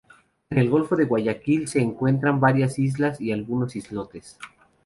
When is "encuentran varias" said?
1.79-2.79